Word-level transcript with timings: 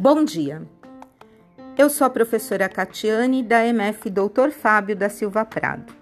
Bom 0.00 0.22
dia. 0.22 0.62
Eu 1.76 1.90
sou 1.90 2.06
a 2.06 2.10
professora 2.10 2.68
Catiane 2.68 3.42
da 3.42 3.66
MF 3.66 4.08
Dr. 4.08 4.50
Fábio 4.52 4.94
da 4.94 5.08
Silva 5.08 5.44
Prado. 5.44 5.92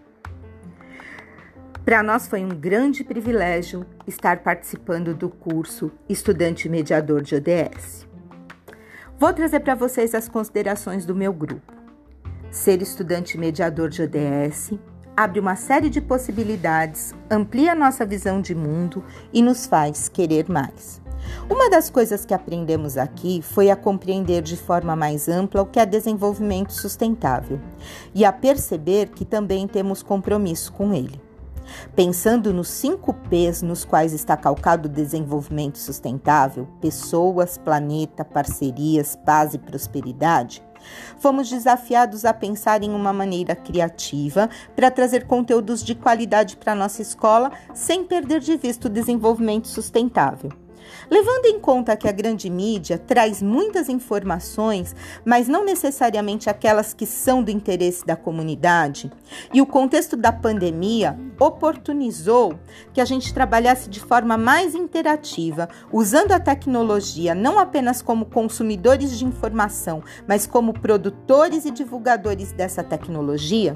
Para 1.82 2.02
nós 2.02 2.28
foi 2.28 2.44
um 2.44 2.50
grande 2.50 3.02
privilégio 3.02 3.86
estar 4.06 4.40
participando 4.40 5.14
do 5.14 5.30
curso 5.30 5.90
Estudante 6.10 6.68
Mediador 6.68 7.22
de 7.22 7.36
ODS. 7.36 8.06
Vou 9.18 9.32
trazer 9.32 9.60
para 9.60 9.74
vocês 9.74 10.14
as 10.14 10.28
considerações 10.28 11.06
do 11.06 11.14
meu 11.14 11.32
grupo. 11.32 11.72
Ser 12.50 12.82
estudante 12.82 13.38
mediador 13.38 13.88
de 13.88 14.02
ODS 14.02 14.74
abre 15.16 15.40
uma 15.40 15.56
série 15.56 15.88
de 15.88 16.02
possibilidades, 16.02 17.14
amplia 17.30 17.74
nossa 17.74 18.04
visão 18.04 18.42
de 18.42 18.54
mundo 18.54 19.02
e 19.32 19.40
nos 19.40 19.64
faz 19.64 20.06
querer 20.06 20.50
mais. 20.50 21.05
Uma 21.48 21.70
das 21.70 21.88
coisas 21.88 22.24
que 22.24 22.34
aprendemos 22.34 22.96
aqui 22.96 23.40
foi 23.40 23.70
a 23.70 23.76
compreender 23.76 24.42
de 24.42 24.56
forma 24.56 24.96
mais 24.96 25.28
ampla 25.28 25.62
o 25.62 25.66
que 25.66 25.78
é 25.78 25.86
desenvolvimento 25.86 26.72
sustentável 26.72 27.60
e 28.12 28.24
a 28.24 28.32
perceber 28.32 29.10
que 29.10 29.24
também 29.24 29.68
temos 29.68 30.02
compromisso 30.02 30.72
com 30.72 30.92
ele. 30.92 31.20
Pensando 31.94 32.52
nos 32.52 32.68
cinco 32.68 33.14
P's 33.14 33.62
nos 33.62 33.84
quais 33.84 34.12
está 34.12 34.36
calcado 34.36 34.88
o 34.88 34.92
desenvolvimento 34.92 35.78
sustentável 35.78 36.66
pessoas, 36.80 37.56
planeta, 37.56 38.24
parcerias, 38.24 39.16
paz 39.16 39.54
e 39.54 39.58
prosperidade 39.58 40.62
fomos 41.18 41.50
desafiados 41.50 42.24
a 42.24 42.32
pensar 42.32 42.82
em 42.82 42.90
uma 42.90 43.12
maneira 43.12 43.56
criativa 43.56 44.48
para 44.76 44.90
trazer 44.90 45.26
conteúdos 45.26 45.82
de 45.82 45.94
qualidade 45.94 46.56
para 46.56 46.74
nossa 46.74 47.02
escola 47.02 47.50
sem 47.74 48.04
perder 48.04 48.40
de 48.40 48.56
vista 48.56 48.86
o 48.86 48.90
desenvolvimento 48.90 49.66
sustentável. 49.66 50.65
Levando 51.10 51.46
em 51.46 51.60
conta 51.60 51.96
que 51.96 52.08
a 52.08 52.12
grande 52.12 52.50
mídia 52.50 52.98
traz 52.98 53.40
muitas 53.40 53.88
informações, 53.88 54.94
mas 55.24 55.48
não 55.48 55.64
necessariamente 55.64 56.50
aquelas 56.50 56.92
que 56.92 57.06
são 57.06 57.42
do 57.42 57.50
interesse 57.50 58.04
da 58.04 58.16
comunidade, 58.16 59.10
e 59.52 59.60
o 59.62 59.66
contexto 59.66 60.16
da 60.16 60.32
pandemia 60.32 61.18
oportunizou 61.38 62.58
que 62.92 63.00
a 63.00 63.04
gente 63.04 63.32
trabalhasse 63.32 63.88
de 63.88 64.00
forma 64.00 64.36
mais 64.36 64.74
interativa, 64.74 65.68
usando 65.92 66.32
a 66.32 66.40
tecnologia 66.40 67.34
não 67.34 67.58
apenas 67.58 68.02
como 68.02 68.26
consumidores 68.26 69.18
de 69.18 69.24
informação, 69.24 70.02
mas 70.26 70.46
como 70.46 70.72
produtores 70.72 71.64
e 71.64 71.70
divulgadores 71.70 72.52
dessa 72.52 72.82
tecnologia, 72.82 73.74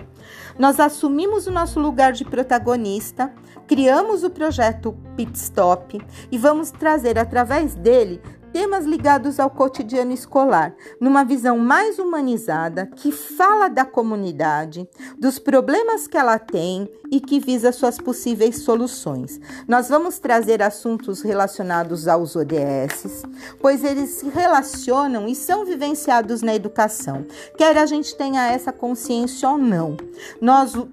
nós 0.58 0.80
assumimos 0.80 1.46
o 1.46 1.50
nosso 1.50 1.78
lugar 1.80 2.12
de 2.12 2.24
protagonista, 2.24 3.32
criamos 3.66 4.24
o 4.24 4.30
projeto 4.30 4.96
Pitstop 5.20 6.00
e 6.32 6.38
vamos 6.38 6.70
trazer 6.70 7.18
através 7.18 7.74
dele 7.74 8.22
temas 8.52 8.84
ligados 8.84 9.38
ao 9.38 9.50
cotidiano 9.50 10.12
escolar, 10.12 10.74
numa 11.00 11.24
visão 11.24 11.58
mais 11.58 11.98
humanizada 11.98 12.86
que 12.86 13.12
fala 13.12 13.68
da 13.68 13.84
comunidade, 13.84 14.88
dos 15.18 15.38
problemas 15.38 16.06
que 16.06 16.16
ela 16.16 16.38
tem 16.38 16.90
e 17.10 17.20
que 17.20 17.40
visa 17.40 17.72
suas 17.72 17.98
possíveis 17.98 18.62
soluções. 18.62 19.40
Nós 19.66 19.88
vamos 19.88 20.18
trazer 20.18 20.62
assuntos 20.62 21.22
relacionados 21.22 22.06
aos 22.06 22.36
ODS, 22.36 23.24
pois 23.60 23.82
eles 23.84 24.10
se 24.10 24.28
relacionam 24.28 25.26
e 25.26 25.34
são 25.34 25.64
vivenciados 25.64 26.42
na 26.42 26.54
educação, 26.54 27.26
quer 27.56 27.76
a 27.76 27.86
gente 27.86 28.16
tenha 28.16 28.50
essa 28.50 28.72
consciência 28.72 29.48
ou 29.48 29.58
não. 29.58 29.96
Nós 30.40 30.74
uh, 30.74 30.88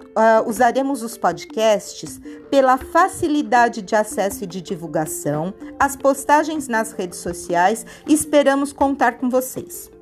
usaremos 0.46 1.04
os 1.04 1.18
podcasts 1.18 2.20
pela 2.50 2.78
facilidade 2.78 3.82
de 3.82 3.96
acesso 3.96 4.44
e 4.44 4.48
de 4.48 4.62
divulgação, 4.62 5.54
as 5.80 5.96
postagens 5.96 6.68
nas 6.68 6.92
redes 6.92 7.20
sociais 7.20 7.86
esperamos 8.08 8.74
contar 8.74 9.14
com 9.18 9.30
vocês. 9.30 9.97